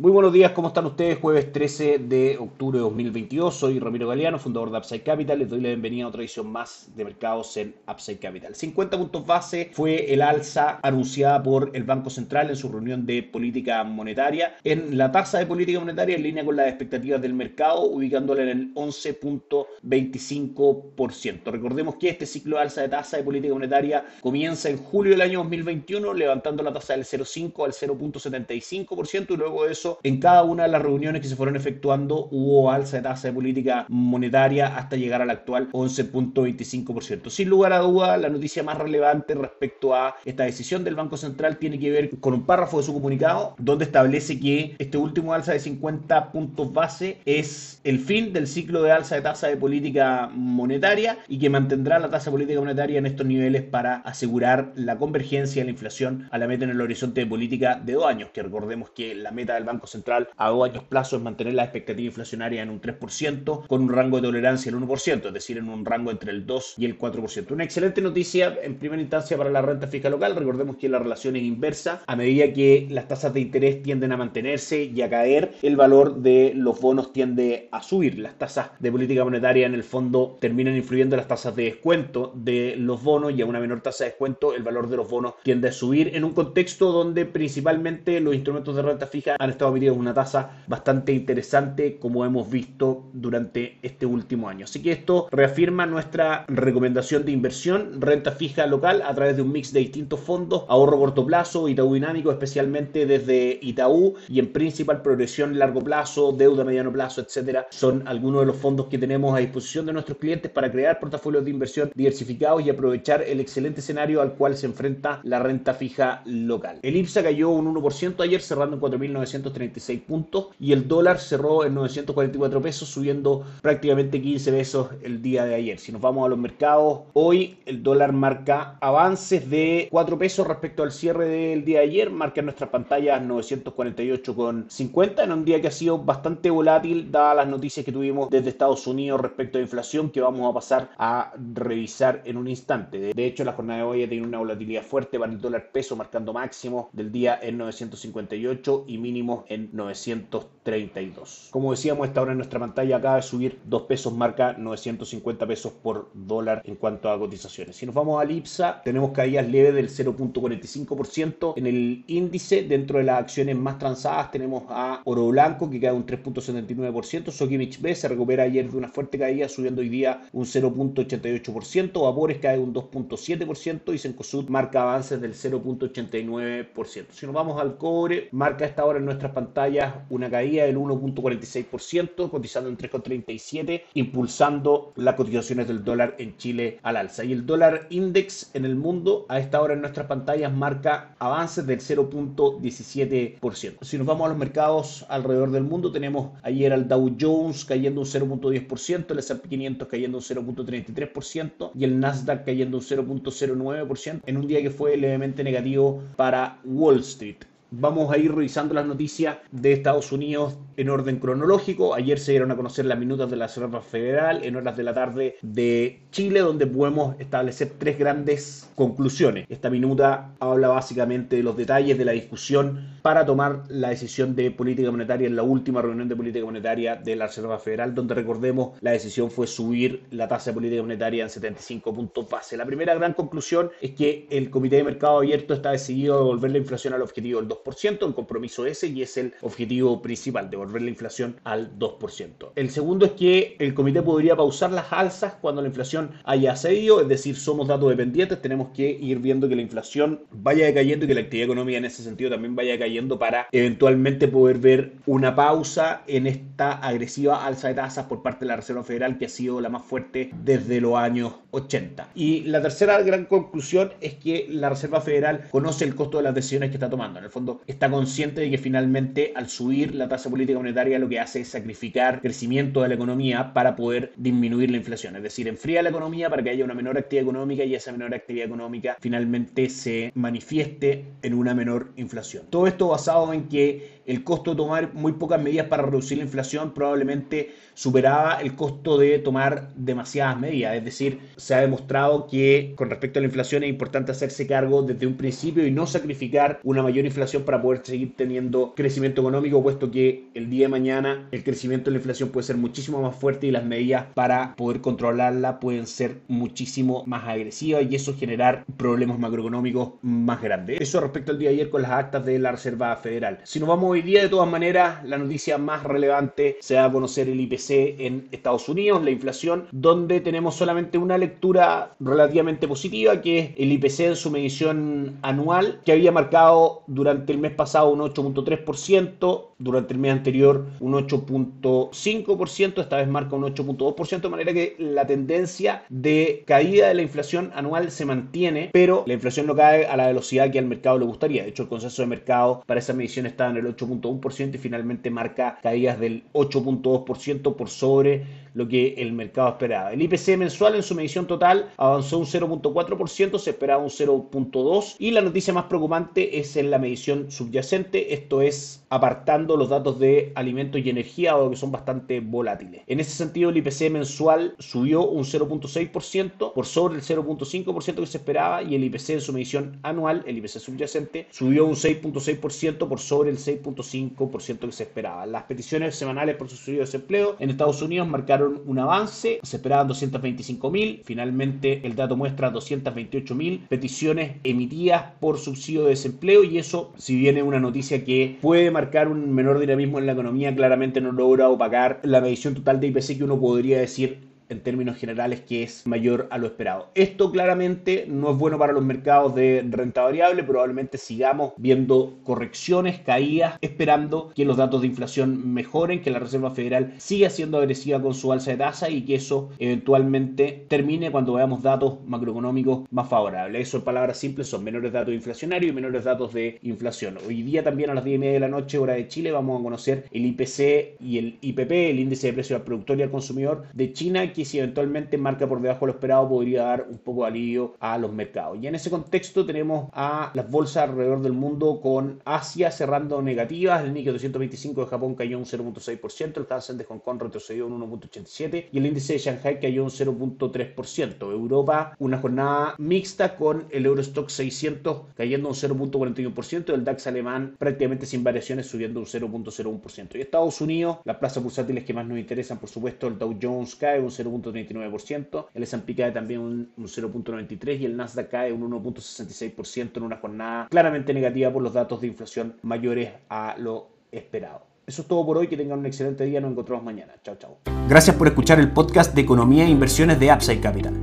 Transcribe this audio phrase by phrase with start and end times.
[0.00, 1.18] Muy buenos días, ¿cómo están ustedes?
[1.18, 3.52] Jueves 13 de octubre de 2022.
[3.52, 5.40] Soy Ramiro Galeano, fundador de Upside Capital.
[5.40, 8.54] Les doy la bienvenida a otra edición más de mercados en Upside Capital.
[8.54, 13.24] 50 puntos base fue el alza anunciada por el Banco Central en su reunión de
[13.24, 14.56] política monetaria.
[14.62, 18.50] En la tasa de política monetaria en línea con las expectativas del mercado, ubicándola en
[18.50, 21.50] el 11.25%.
[21.50, 25.22] Recordemos que este ciclo de alza de tasa de política monetaria comienza en julio del
[25.22, 30.42] año 2021, levantando la tasa del 0.5 al 0.75% y luego de eso en cada
[30.42, 34.76] una de las reuniones que se fueron efectuando hubo alza de tasa de política monetaria
[34.76, 37.30] hasta llegar al actual 11.25%.
[37.30, 41.58] Sin lugar a duda, la noticia más relevante respecto a esta decisión del Banco Central
[41.58, 45.52] tiene que ver con un párrafo de su comunicado donde establece que este último alza
[45.52, 50.28] de 50 puntos base es el fin del ciclo de alza de tasa de política
[50.32, 55.62] monetaria y que mantendrá la tasa política monetaria en estos niveles para asegurar la convergencia
[55.62, 58.42] de la inflación a la meta en el horizonte de política de dos años, que
[58.42, 62.62] recordemos que la meta del Banco Central a dos años plazo mantener la expectativa inflacionaria
[62.62, 66.10] en un 3% con un rango de tolerancia del 1%, es decir, en un rango
[66.10, 67.52] entre el 2 y el 4%.
[67.52, 70.36] Una excelente noticia en primera instancia para la renta fija local.
[70.36, 72.02] Recordemos que la relación es inversa.
[72.06, 76.16] A medida que las tasas de interés tienden a mantenerse y a caer, el valor
[76.16, 78.18] de los bonos tiende a subir.
[78.18, 82.76] Las tasas de política monetaria en el fondo terminan influyendo las tasas de descuento de
[82.76, 85.68] los bonos y a una menor tasa de descuento el valor de los bonos tiende
[85.68, 90.14] a subir en un contexto donde principalmente los instrumentos de renta fija han estado una
[90.14, 94.64] tasa bastante interesante como hemos visto durante este último año.
[94.64, 99.52] Así que esto reafirma nuestra recomendación de inversión, renta fija local a través de un
[99.52, 105.02] mix de distintos fondos, ahorro corto plazo, Itaú dinámico especialmente desde Itaú y en principal
[105.02, 107.66] progresión largo plazo, deuda mediano plazo, etcétera.
[107.70, 111.44] Son algunos de los fondos que tenemos a disposición de nuestros clientes para crear portafolios
[111.44, 116.22] de inversión diversificados y aprovechar el excelente escenario al cual se enfrenta la renta fija
[116.24, 116.78] local.
[116.82, 119.57] El IPSA cayó un 1% ayer cerrando en 4.930
[120.06, 125.54] puntos y el dólar cerró en 944 pesos, subiendo prácticamente 15 pesos el día de
[125.54, 125.78] ayer.
[125.78, 130.82] Si nos vamos a los mercados, hoy el dólar marca avances de 4 pesos respecto
[130.82, 135.68] al cierre del día de ayer, marca en nuestras pantallas 948,50 en un día que
[135.68, 140.10] ha sido bastante volátil dadas las noticias que tuvimos desde Estados Unidos respecto a inflación
[140.10, 143.12] que vamos a pasar a revisar en un instante.
[143.14, 145.96] De hecho, la jornada de hoy ha tenido una volatilidad fuerte para el dólar peso,
[145.96, 151.48] marcando máximo del día en 958 y mínimo en 932.
[151.50, 155.72] Como decíamos, esta hora en nuestra pantalla acaba de subir 2 pesos, marca 950 pesos
[155.72, 157.76] por dólar en cuanto a cotizaciones.
[157.76, 162.62] Si nos vamos al IPSA, tenemos caídas leves del 0.45% en el índice.
[162.62, 167.30] Dentro de las acciones más transadas tenemos a Oro Blanco que cae un 3.79%.
[167.30, 172.02] Sokimich B se recupera ayer de una fuerte caída, subiendo hoy día un 0.88%.
[172.02, 177.06] Vapores cae un 2.7% y Sencosud marca avances del 0.89%.
[177.10, 182.28] Si nos vamos al cobre, marca esta hora en nuestras pantallas una caída del 1.46%,
[182.28, 187.22] cotizando en 3.37, impulsando las cotizaciones del dólar en Chile al alza.
[187.22, 191.64] Y el dólar index en el mundo a esta hora en nuestras pantallas marca avances
[191.66, 193.76] del 0.17%.
[193.82, 198.00] Si nos vamos a los mercados alrededor del mundo, tenemos ayer al Dow Jones cayendo
[198.00, 204.36] un 0.10%, el S&P 500 cayendo un 0.33% y el Nasdaq cayendo un 0.09% en
[204.36, 207.36] un día que fue levemente negativo para Wall Street.
[207.70, 211.94] Vamos a ir revisando las noticias de Estados Unidos en orden cronológico.
[211.94, 214.94] Ayer se dieron a conocer las minutas de la Reserva Federal en horas de la
[214.94, 219.44] tarde de Chile, donde podemos establecer tres grandes conclusiones.
[219.50, 224.50] Esta minuta habla básicamente de los detalles de la discusión para tomar la decisión de
[224.50, 228.78] política monetaria en la última reunión de política monetaria de la Reserva Federal, donde recordemos
[228.80, 232.56] la decisión fue subir la tasa de política monetaria en 75 puntos base.
[232.56, 236.50] La primera gran conclusión es que el Comité de Mercado Abierto está decidido a devolver
[236.50, 240.82] la inflación al objetivo del 2% el compromiso ese y es el objetivo principal, devolver
[240.82, 242.52] la inflación al 2%.
[242.56, 247.00] El segundo es que el comité podría pausar las alzas cuando la inflación haya cedido,
[247.00, 251.08] es decir, somos datos dependientes, tenemos que ir viendo que la inflación vaya decayendo y
[251.08, 255.34] que la actividad económica en ese sentido también vaya decayendo para eventualmente poder ver una
[255.34, 259.28] pausa en esta agresiva alza de tasas por parte de la Reserva Federal que ha
[259.28, 262.08] sido la más fuerte desde los años 80.
[262.14, 266.34] Y la tercera gran conclusión es que la Reserva Federal conoce el costo de las
[266.34, 267.18] decisiones que está tomando.
[267.18, 271.08] En el fondo, está consciente de que finalmente al subir la tasa política monetaria lo
[271.08, 275.16] que hace es sacrificar crecimiento de la economía para poder disminuir la inflación.
[275.16, 278.14] Es decir, enfría la economía para que haya una menor actividad económica y esa menor
[278.14, 282.44] actividad económica finalmente se manifieste en una menor inflación.
[282.50, 286.24] Todo esto basado en que el costo de tomar muy pocas medidas para reducir la
[286.24, 290.76] inflación probablemente superaba el costo de tomar demasiadas medidas.
[290.76, 294.82] Es decir, se ha demostrado que con respecto a la inflación es importante hacerse cargo
[294.82, 299.62] desde un principio y no sacrificar una mayor inflación para poder seguir teniendo crecimiento económico,
[299.62, 303.16] puesto que el día de mañana el crecimiento de la inflación puede ser muchísimo más
[303.16, 308.64] fuerte y las medidas para poder controlarla pueden ser muchísimo más agresivas y eso generar
[308.76, 310.80] problemas macroeconómicos más grandes.
[310.80, 313.38] Eso respecto al día de ayer con las actas de la Reserva Federal.
[313.44, 316.92] Si nos vamos hoy día, de todas maneras, la noticia más relevante se va a
[316.92, 323.20] conocer el IPC en Estados Unidos, la inflación, donde tenemos solamente una lectura relativamente positiva,
[323.20, 327.90] que es el IPC en su medición anual, que había marcado durante el mes pasado
[327.90, 334.52] un 8.3%, durante el mes anterior un 8.5%, esta vez marca un 8.2%, de manera
[334.52, 339.56] que la tendencia de caída de la inflación anual se mantiene, pero la inflación no
[339.56, 341.42] cae a la velocidad que al mercado le gustaría.
[341.42, 345.10] De hecho, el consenso de mercado para esa medición estaba en el 8.1% y finalmente
[345.10, 349.92] marca caídas del 8.2% por sobre lo que el mercado esperaba.
[349.92, 355.10] El IPC mensual en su medición total avanzó un 0.4%, se esperaba un 0.2% y
[355.10, 360.32] la noticia más preocupante es en la medición subyacente, esto es apartando los datos de
[360.34, 362.82] alimentos y energía, que son bastante volátiles.
[362.86, 368.18] En ese sentido, el IPC mensual subió un 0.6% por sobre el 0.5% que se
[368.18, 373.00] esperaba y el IPC en su medición anual, el IPC subyacente, subió un 6.6% por
[373.00, 375.26] sobre el 6.5% que se esperaba.
[375.26, 379.88] Las peticiones semanales por subsidio de desempleo en Estados Unidos marcaron un avance, se esperaban
[379.88, 387.16] 225.000, finalmente el dato muestra 228.000 peticiones emitidas por subsidio de desempleo y eso, si
[387.16, 391.48] viene una noticia que puede marcar un menor dinamismo en la economía, claramente no logra
[391.48, 395.86] opacar la medición total de IPC que uno podría decir en términos generales que es
[395.86, 396.90] mayor a lo esperado.
[396.94, 402.98] Esto claramente no es bueno para los mercados de renta variable, probablemente sigamos viendo correcciones,
[403.00, 408.00] caídas, esperando que los datos de inflación mejoren, que la Reserva Federal siga siendo agresiva
[408.00, 413.08] con su alza de tasa y que eso eventualmente termine cuando veamos datos macroeconómicos más
[413.08, 413.68] favorables.
[413.68, 417.18] Eso en palabras simples son menores datos inflacionarios y menores datos de inflación.
[417.26, 419.60] Hoy día también a las 10 y media de la noche, hora de Chile, vamos
[419.60, 423.10] a conocer el IPC y el IPP, el índice de precio al productor y al
[423.10, 426.98] consumidor de China, que si eventualmente marca por debajo de lo esperado podría dar un
[426.98, 428.56] poco de alivio a los mercados.
[428.62, 433.82] Y en ese contexto tenemos a las bolsas alrededor del mundo con Asia cerrando negativas,
[433.82, 437.80] el Nikkei 225 de Japón cayó un 0.6%, el Hansen de Hong Kong retrocedió un
[437.80, 441.32] 1.87% y el índice de Shanghai cayó un 0.3%.
[441.32, 447.56] Europa una jornada mixta con el Eurostock 600 cayendo un 0.41% y el DAX alemán
[447.58, 450.14] prácticamente sin variaciones subiendo un 0.01%.
[450.14, 453.74] Y Estados Unidos, las plazas bursátiles que más nos interesan por supuesto, el Dow Jones
[453.74, 458.70] cae un 0 0.39%, el S&P cae también un, 0.93% y el Nasdaq cae un
[458.70, 464.62] 1.66% en una jornada claramente negativa por los datos de inflación mayores a lo esperado.
[464.86, 467.12] Eso es todo por hoy, que tengan un excelente día, nos encontramos mañana.
[467.22, 467.58] Chao, chao.
[467.88, 470.94] Gracias por escuchar el podcast de Economía e Inversiones de Upside Capital.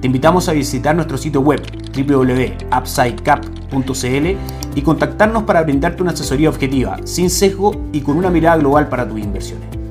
[0.00, 1.60] Te invitamos a visitar nuestro sitio web
[1.94, 4.36] www.upsidecap.cl
[4.74, 9.08] y contactarnos para brindarte una asesoría objetiva, sin sesgo y con una mirada global para
[9.08, 9.83] tus inversiones.